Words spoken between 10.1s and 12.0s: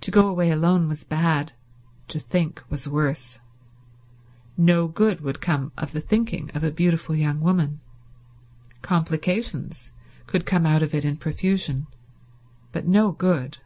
could come out of it in profusion,